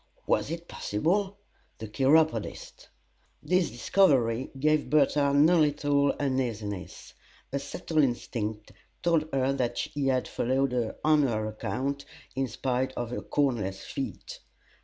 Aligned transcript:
Was 0.25 0.49
it 0.49 0.67
possible? 0.67 1.37
The 1.77 1.87
Chiropodist! 1.87 2.87
This 3.43 3.69
discovery 3.69 4.49
gave 4.59 4.89
Bertha 4.89 5.31
no 5.31 5.59
little 5.59 6.13
uneasiness. 6.13 7.13
A 7.53 7.59
subtle 7.59 7.99
instinct 7.99 8.71
told 9.03 9.29
her 9.31 9.53
that 9.53 9.77
he 9.77 10.07
had 10.07 10.27
followed 10.27 10.95
on 11.03 11.21
her 11.27 11.45
account, 11.45 12.05
in 12.35 12.47
spite 12.47 12.93
of 12.93 13.11
her 13.11 13.21
cornless 13.21 13.83
feet. 13.85 14.39